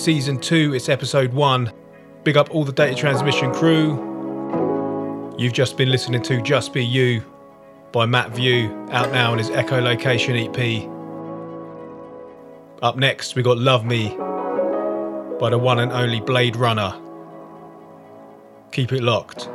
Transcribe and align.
Season 0.00 0.40
two, 0.40 0.72
it's 0.74 0.88
episode 0.88 1.32
one. 1.34 1.70
Big 2.24 2.38
up 2.38 2.50
all 2.50 2.64
the 2.64 2.72
data 2.72 2.94
transmission 2.94 3.52
crew. 3.52 5.34
You've 5.38 5.52
just 5.52 5.76
been 5.76 5.90
listening 5.90 6.22
to 6.22 6.40
Just 6.40 6.72
Be 6.72 6.84
You 6.84 7.22
by 7.92 8.06
Matt 8.06 8.30
View, 8.30 8.70
out 8.90 9.12
now 9.12 9.32
on 9.32 9.38
his 9.38 9.50
Echolocation 9.50 10.48
EP. 10.48 10.88
Up 12.82 12.96
next, 12.96 13.34
we 13.34 13.42
got 13.42 13.58
Love 13.58 13.84
Me 13.84 14.08
by 15.38 15.50
the 15.50 15.58
one 15.58 15.78
and 15.78 15.92
only 15.92 16.20
Blade 16.20 16.56
Runner. 16.56 16.98
Keep 18.72 18.92
it 18.92 19.02
locked. 19.02 19.50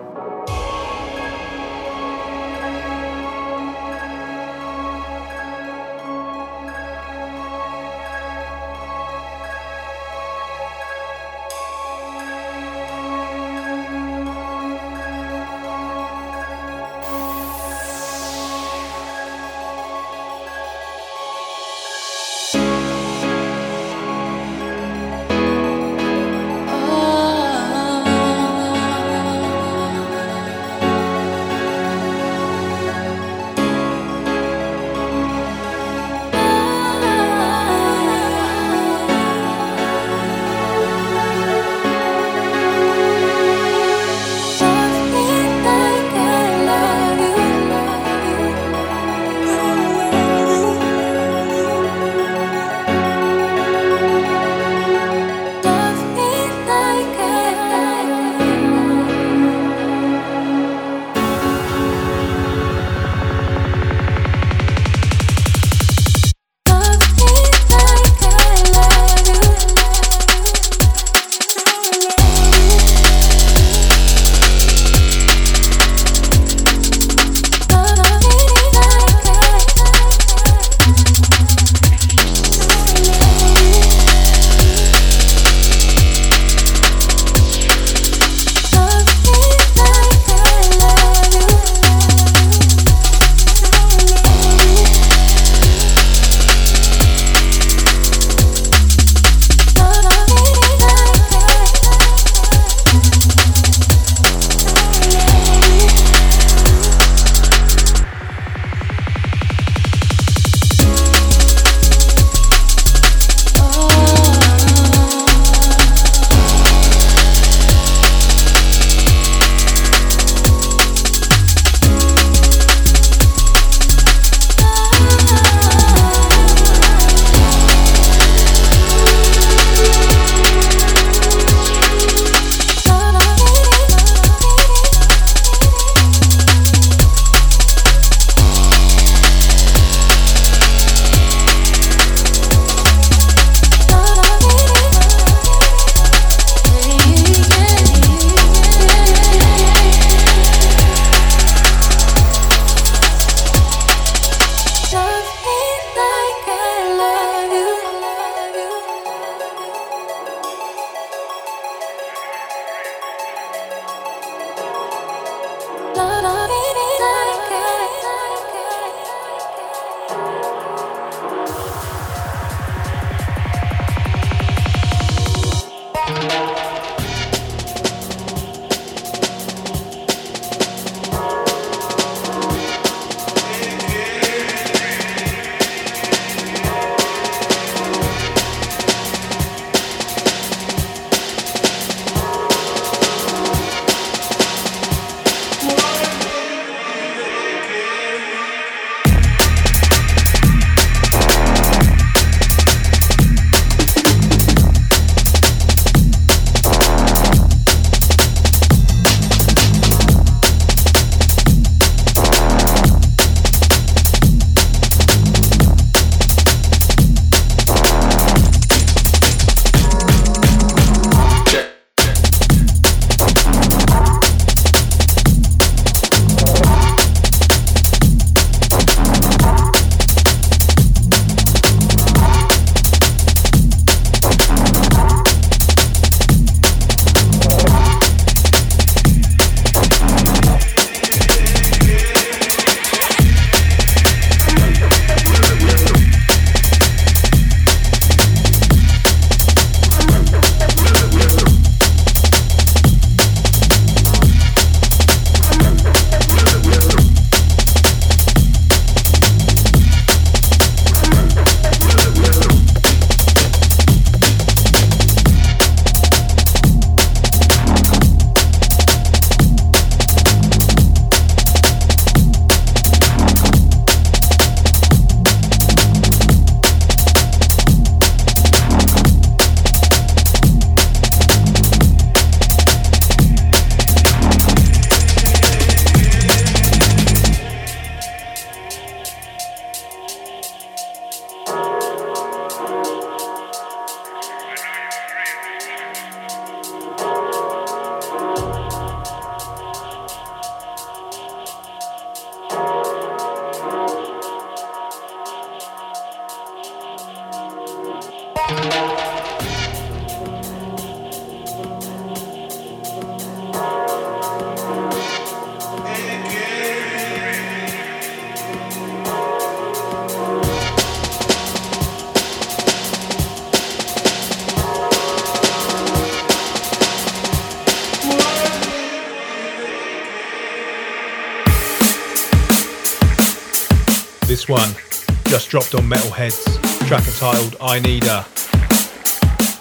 Dropped 335.55 335.75
on 335.75 335.83
Metalheadz, 335.83 336.43
track 336.85 337.07
entitled 337.07 337.55
I 337.61 337.79
Need 337.79 338.03
Her 338.03 338.25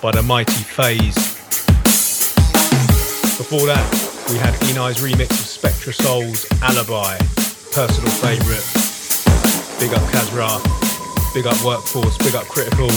by 0.03 0.11
the 0.11 0.25
mighty 0.25 0.51
Phase. 0.51 1.15
Before 3.39 3.65
that, 3.69 4.27
we 4.29 4.37
had 4.37 4.55
Enei's 4.65 4.99
remix 4.99 5.31
of 5.31 5.47
Spectrasoul's 5.47 6.51
Alibi, 6.63 7.17
personal 7.71 8.11
favourite. 8.11 8.67
Big 9.79 9.95
up 9.95 10.03
Kasra, 10.11 10.59
big 11.33 11.47
up 11.47 11.65
Workforce, 11.65 12.19
big 12.19 12.35
up 12.35 12.49
Critical. 12.49 12.91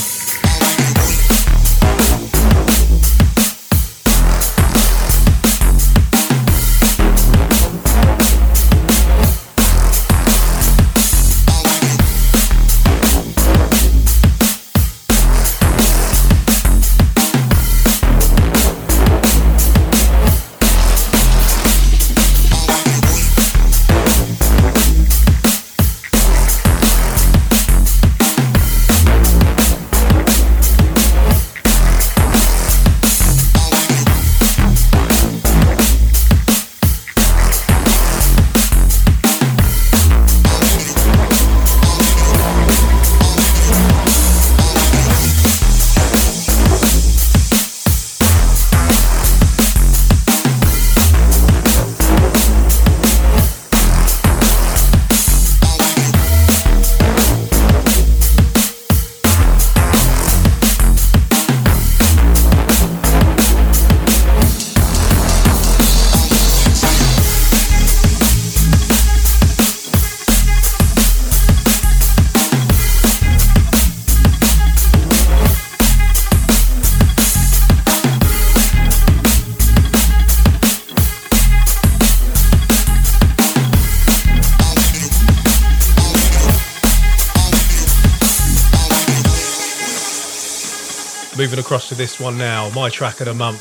Across 91.57 91.89
to 91.89 91.95
this 91.95 92.19
one 92.19 92.37
now, 92.37 92.69
my 92.75 92.87
track 92.87 93.19
of 93.19 93.25
the 93.25 93.33
month 93.33 93.59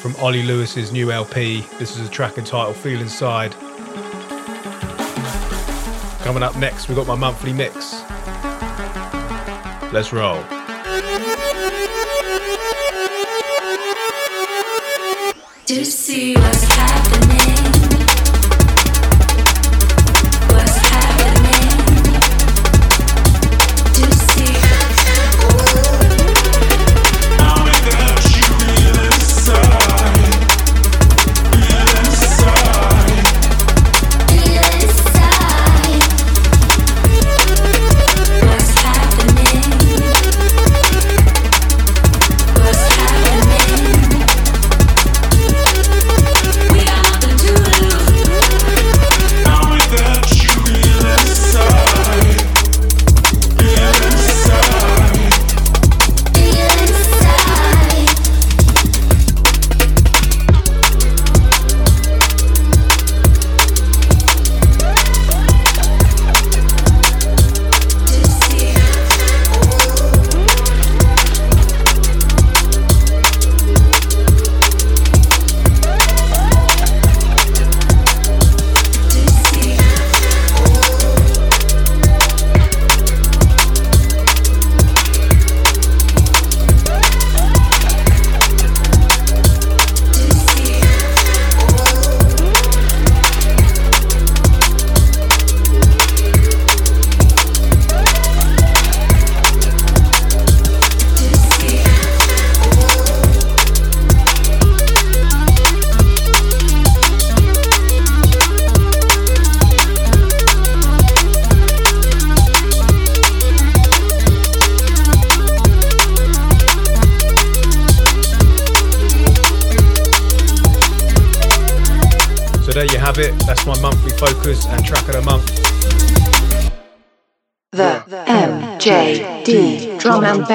from 0.00 0.14
Ollie 0.16 0.44
Lewis's 0.44 0.92
new 0.92 1.10
LP. 1.10 1.66
This 1.78 1.96
is 1.96 2.06
a 2.06 2.10
track 2.10 2.38
entitled 2.38 2.76
Feel 2.76 3.00
Inside. 3.00 3.52
Coming 6.20 6.42
up 6.42 6.56
next, 6.56 6.88
we've 6.88 6.96
got 6.96 7.06
my 7.08 7.16
monthly 7.16 7.52
mix. 7.52 8.02
Let's 9.92 10.12
roll. 10.12 10.42
See 15.84 16.36
what's 16.36 16.81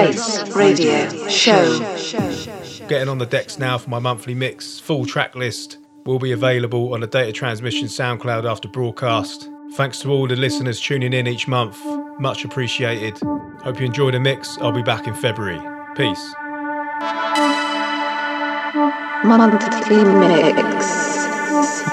Drum 0.04 0.12
Bass 0.12 0.56
Radio 0.56 1.28
Show. 1.28 1.80
Getting 2.88 3.10
on 3.10 3.18
the 3.18 3.26
decks 3.26 3.58
now 3.58 3.78
for 3.78 3.90
my 3.90 4.00
monthly 4.00 4.34
mix. 4.36 4.80
Full 4.80 5.06
track 5.06 5.36
list 5.36 5.78
will 6.06 6.20
be 6.20 6.32
available 6.32 6.94
on 6.94 7.02
the 7.02 7.08
Data 7.08 7.32
Transmission 7.32 7.88
SoundCloud 7.88 8.50
after 8.50 8.68
broadcast. 8.68 9.50
Thanks 9.74 10.00
to 10.00 10.12
all 10.12 10.28
the 10.28 10.36
listeners 10.36 10.80
tuning 10.80 11.14
in 11.14 11.28
each 11.28 11.48
month. 11.48 11.84
Much 12.20 12.46
appreciated. 12.46 13.20
Hope 13.64 13.80
you 13.80 13.86
enjoy 13.86 14.12
the 14.12 14.20
mix. 14.20 14.58
I'll 14.60 14.72
be 14.72 14.84
back 14.84 15.08
in 15.08 15.16
February. 15.16 15.60
Peace. 15.96 16.34
Monthly 19.26 20.04
Mix. 20.04 21.18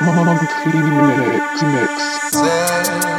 Monthly 0.02 0.80
mix, 0.82 1.62
mix. 1.62 3.13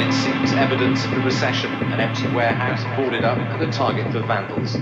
It 0.00 0.12
seems 0.12 0.52
evidence 0.52 1.04
of 1.04 1.12
the 1.12 1.20
recession, 1.20 1.72
an 1.72 2.00
empty 2.00 2.26
warehouse 2.28 2.82
boarded 2.96 3.24
up 3.24 3.38
and 3.38 3.62
a 3.62 3.72
target 3.72 4.10
for 4.12 4.20
vandals. 4.20 4.74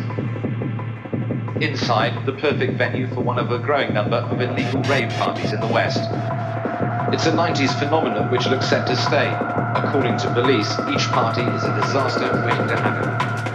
Inside, 1.62 2.24
the 2.26 2.32
perfect 2.32 2.78
venue 2.78 3.06
for 3.08 3.20
one 3.20 3.38
of 3.38 3.52
a 3.52 3.58
growing 3.58 3.92
number 3.92 4.16
of 4.16 4.40
illegal 4.40 4.82
rave 4.82 5.10
parties 5.10 5.52
in 5.52 5.60
the 5.60 5.66
West. 5.66 6.00
It's 7.12 7.26
a 7.26 7.32
90s 7.32 7.78
phenomenon 7.78 8.30
which 8.30 8.46
looks 8.46 8.68
set 8.68 8.86
to 8.86 8.96
stay. 8.96 9.28
According 9.76 10.16
to 10.18 10.32
police, 10.32 10.72
each 10.88 11.06
party 11.08 11.42
is 11.42 11.62
a 11.62 11.80
disaster 11.80 12.44
waiting 12.46 12.68
to 12.68 12.76
happen. 12.76 13.51